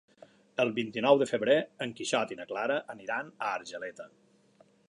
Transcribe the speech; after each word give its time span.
El 0.63 0.71
vint-i-nou 0.77 1.19
de 1.23 1.27
febrer 1.33 1.59
en 1.87 1.93
Quixot 2.01 2.35
i 2.37 2.39
na 2.41 2.49
Clara 2.53 2.81
aniran 2.97 3.33
a 3.49 3.53
Argeleta. 3.59 4.13